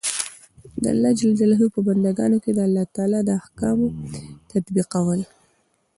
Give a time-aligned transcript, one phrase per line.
[0.81, 1.21] د الله ج
[1.73, 3.79] په بندګانو د الله تعالی د احکام
[4.51, 5.21] تطبیقول.